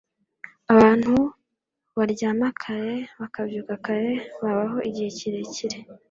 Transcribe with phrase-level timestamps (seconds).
[0.73, 1.13] Abantu
[1.97, 5.77] baryama kare bakabyuka kare babaho igihe kirekire